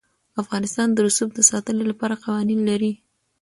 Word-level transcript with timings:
افغانستان 0.41 0.87
د 0.93 0.97
رسوب 1.07 1.29
د 1.35 1.39
ساتنې 1.49 1.83
لپاره 1.91 2.19
قوانین 2.25 2.59
لري. 2.69 2.91